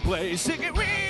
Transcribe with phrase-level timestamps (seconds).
[0.00, 0.48] place.
[0.48, 1.09] It can reach.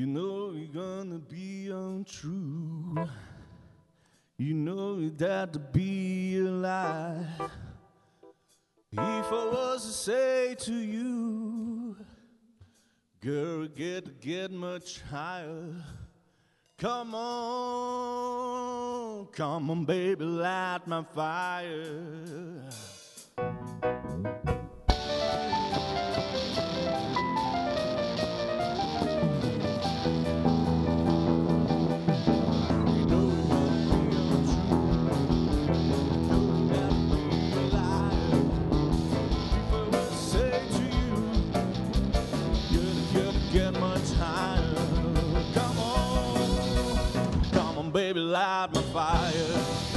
[0.00, 3.06] You know you're gonna be untrue.
[4.38, 7.26] You know that to be a lie.
[8.92, 11.98] If I was to say to you,
[13.20, 15.84] girl, get get much higher.
[16.78, 18.46] Come on,
[19.26, 22.70] come on, baby, light my fire.
[47.90, 49.90] baby, light my fire.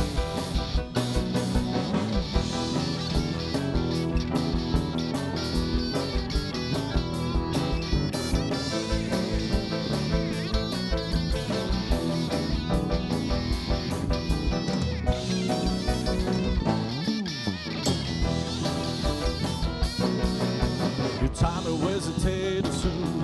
[21.34, 23.20] time to hesitate soon.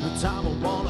[0.00, 0.83] The time I want.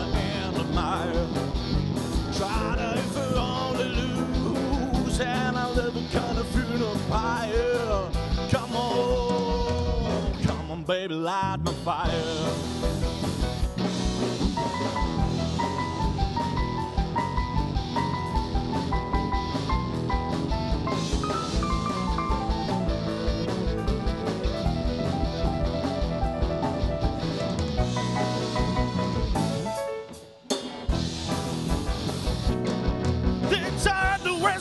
[2.44, 8.10] Father for all the lose, and I live a kind of funeral pyre.
[8.50, 12.93] Come on, come on, baby, light my fire.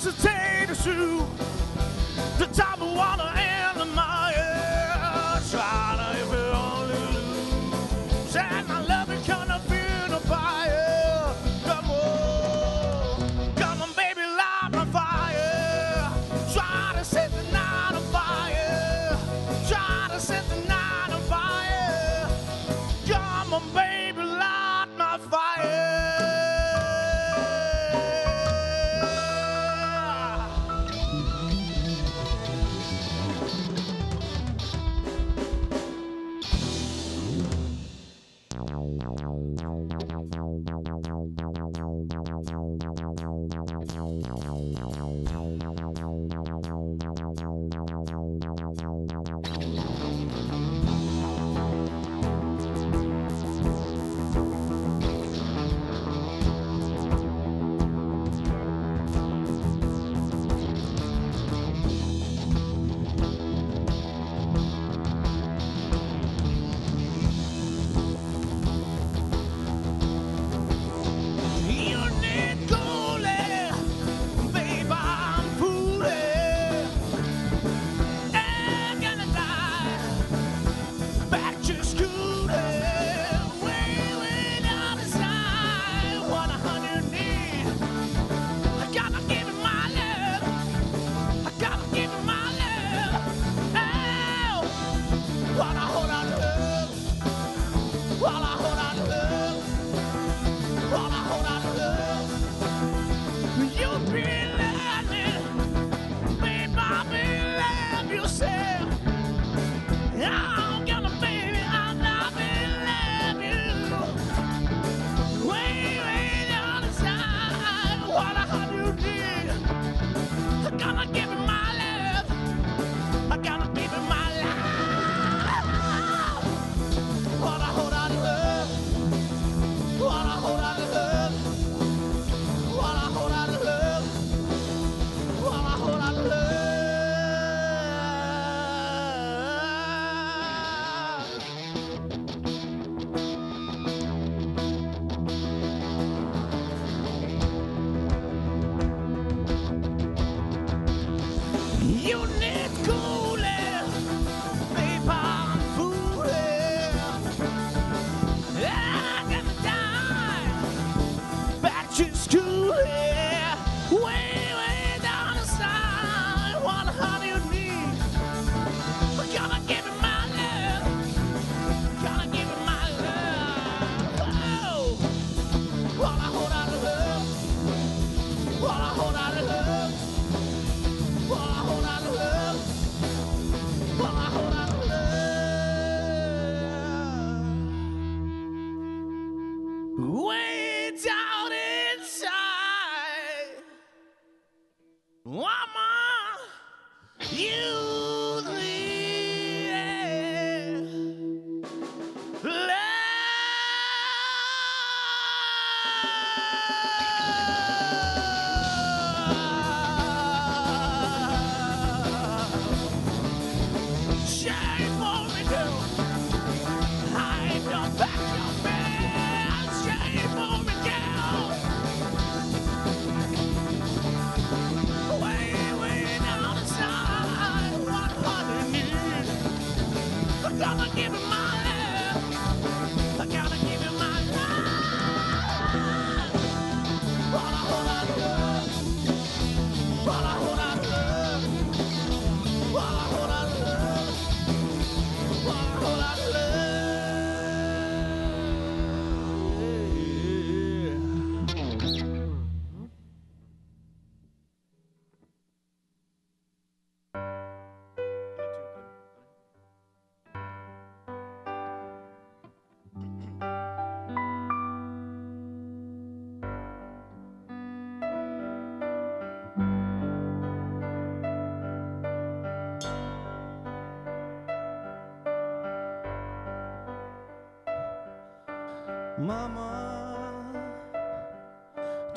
[0.04, 1.26] hesitate to shoot
[2.38, 3.53] the time I wanna end.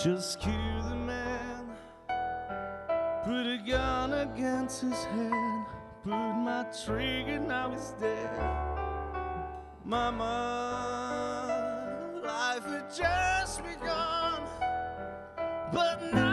[0.07, 0.53] Just cue
[0.89, 1.67] the man.
[3.25, 5.65] Put a gun against his head.
[6.05, 8.31] Put my trigger, now he's dead.
[9.85, 10.31] Mama,
[12.25, 14.43] life had just begun.
[15.73, 16.26] But now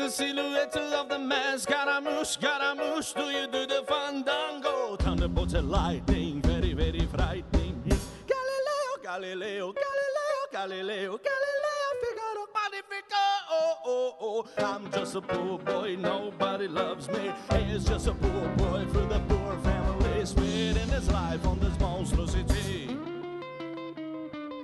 [0.00, 1.58] a silhouette of the man.
[1.58, 4.96] Scaramouche, Scaramouche, do you do the fandango?
[4.96, 7.82] Thunderbolts and lightning, very, very frightening.
[7.84, 13.24] It's Galileo, Galileo, Galileo, Galileo, Galileo, Figaro, Magnifico.
[13.50, 17.32] Oh, oh, oh, I'm just a poor boy, nobody loves me.
[17.52, 22.96] He's just a poor boy for the poor family, spending his life on this monstrosity.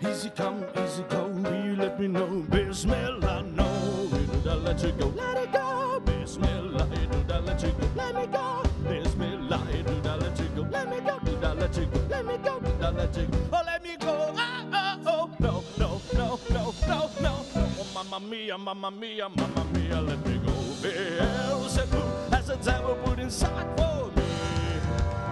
[0.09, 2.45] Easy come, easy go, will you let me know?
[2.49, 4.09] Bismillah, no,
[4.47, 5.07] that, let you go.
[5.09, 6.01] Let it go.
[6.07, 6.89] Bismillah,
[7.27, 7.89] that, let you go.
[7.97, 8.63] Let me go.
[8.89, 9.67] Bismillah,
[10.03, 10.63] that, let you go.
[10.71, 11.19] Let me go.
[11.41, 12.01] That, let you go.
[12.09, 12.61] Let me go.
[12.61, 13.39] That, let you go.
[13.53, 14.35] Oh, let me go.
[14.37, 15.31] Oh, oh, oh.
[15.39, 17.45] No, no, no, no, no, no.
[17.57, 20.53] Oh, mamma mia, mamma mia, mamma mia, let me go.
[20.83, 24.23] Beelzebub has a devil put inside for me.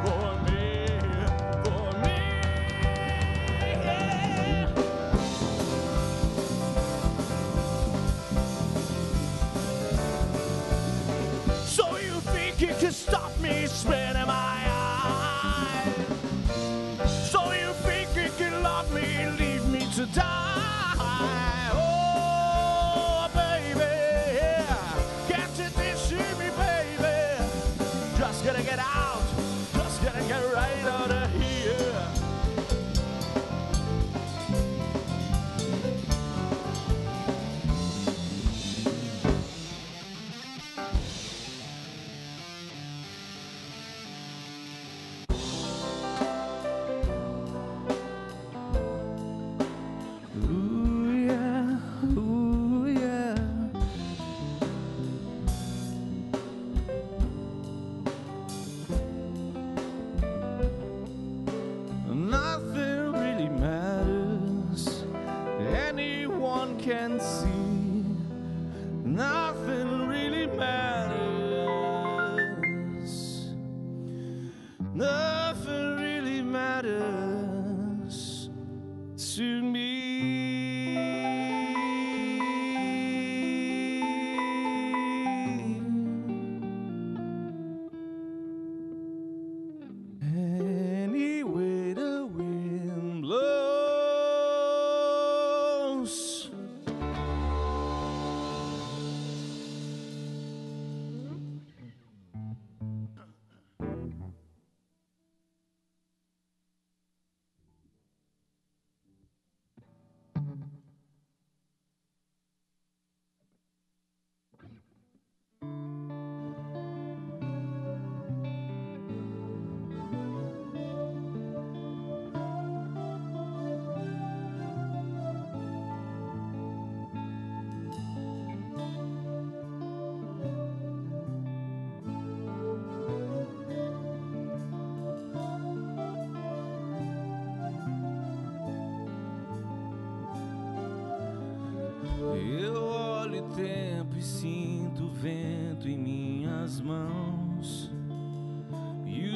[0.04, 0.53] For me,
[13.84, 16.06] me spinning my eyes?
[17.30, 21.70] So you think you can love me, leave me to die?
[21.72, 24.64] Oh, baby,
[25.28, 27.44] can't you see me, baby?
[28.18, 29.23] Just gonna get out,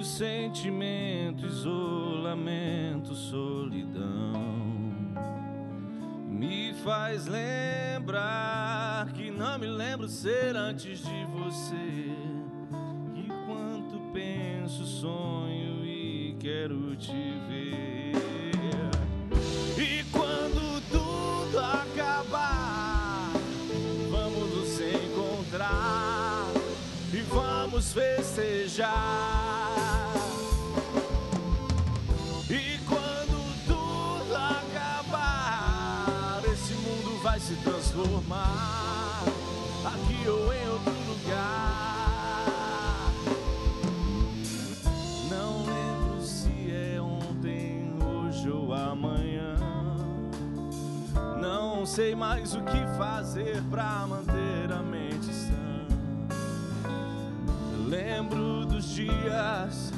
[0.09, 4.33] sentimento, isolamento, solidão.
[6.27, 11.75] Me faz lembrar que não me lembro ser antes de você.
[13.15, 17.13] E quanto penso, sonho e quero te
[17.47, 18.15] ver.
[19.77, 23.31] E quando tudo acabar,
[24.11, 26.47] vamos nos encontrar
[27.13, 29.88] e vamos festejar.
[37.49, 39.25] se transformar
[39.83, 42.45] aqui ou em outro lugar.
[45.31, 49.57] Não lembro se é ontem, hoje ou amanhã.
[51.41, 55.87] Não sei mais o que fazer para manter a mente sã.
[57.89, 59.91] Lembro dos dias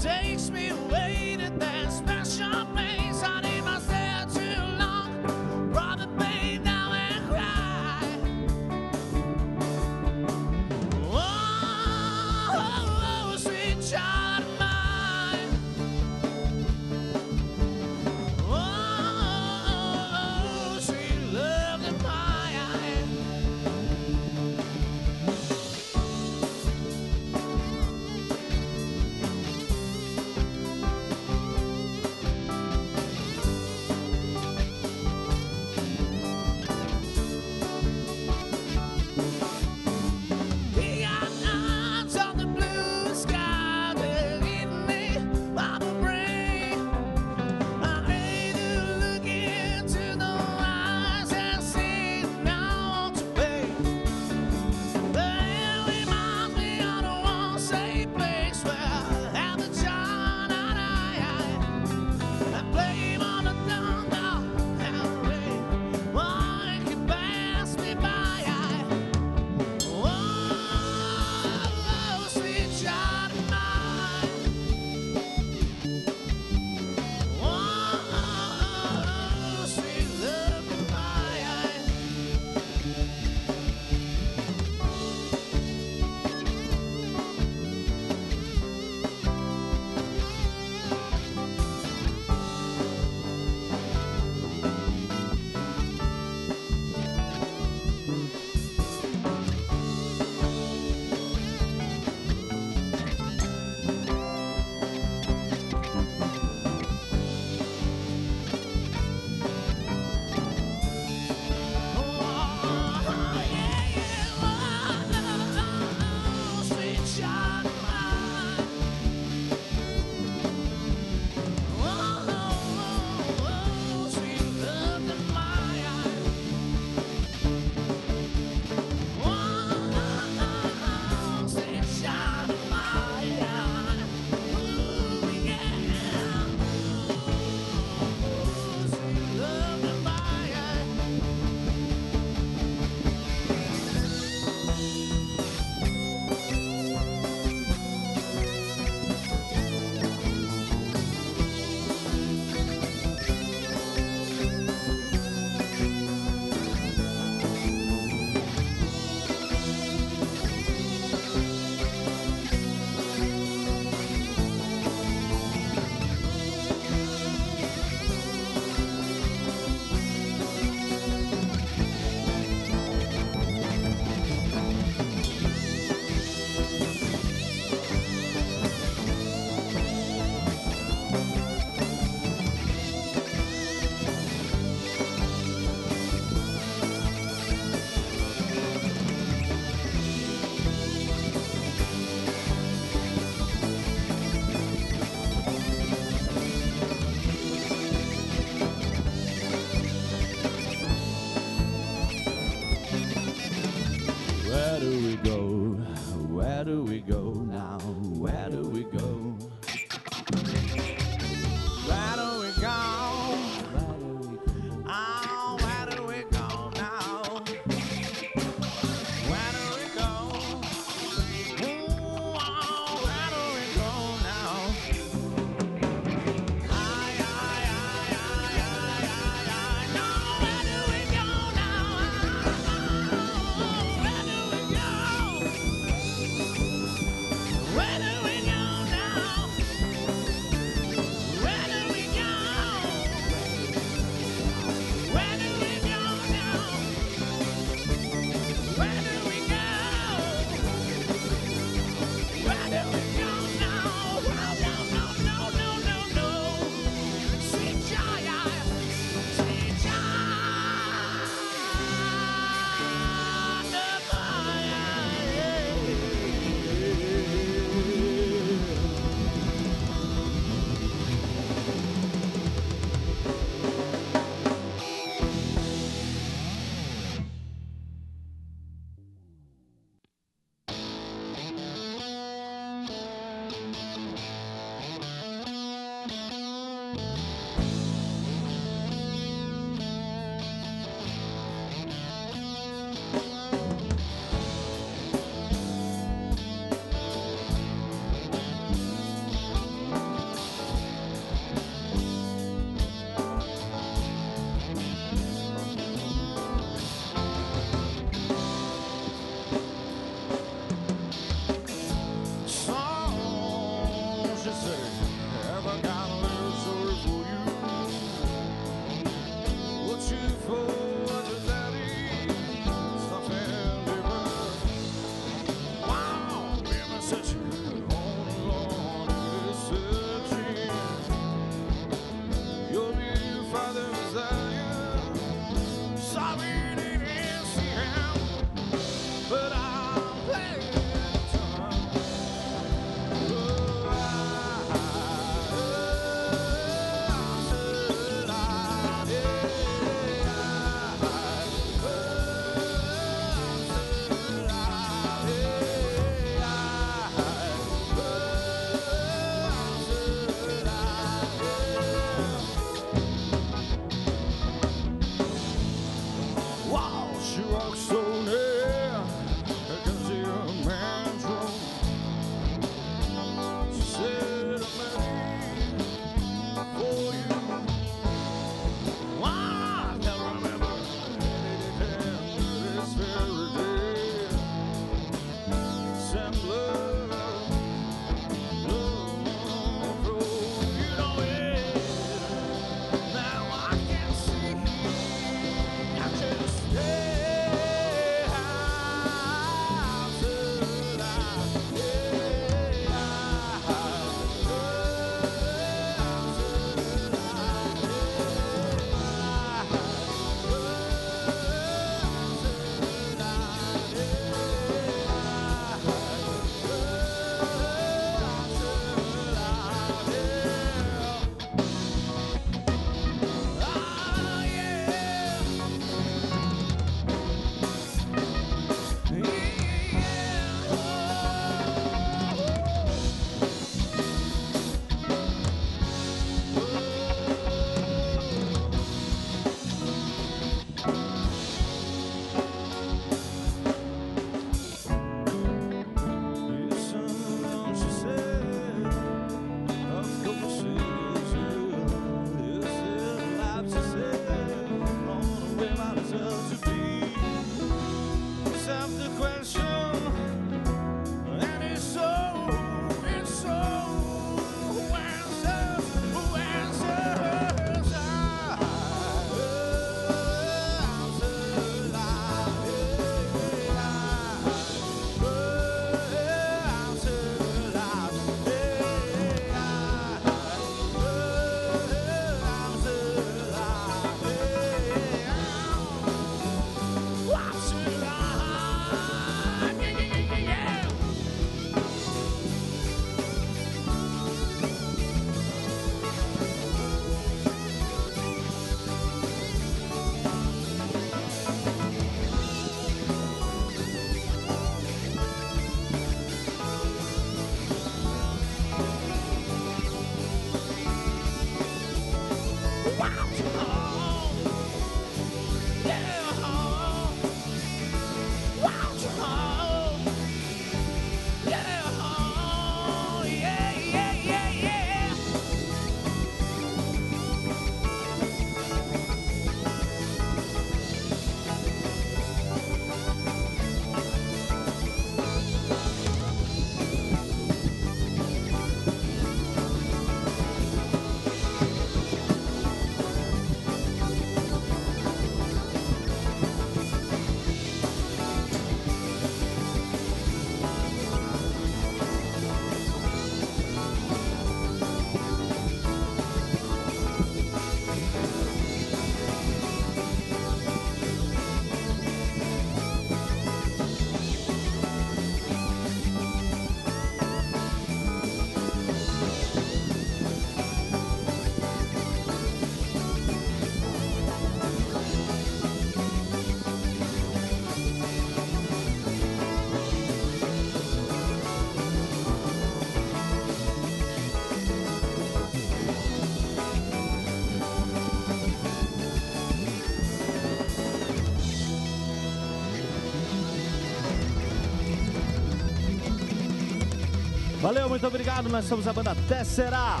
[597.70, 598.48] Valeu, muito obrigado.
[598.48, 600.00] Nós somos a banda Tessera.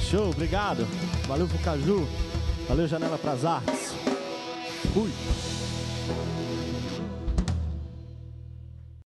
[0.00, 0.88] Show, obrigado.
[1.28, 2.08] Valeu, Fucaju.
[2.66, 3.92] Valeu, Janela Pras Artes.
[4.94, 5.12] Fui.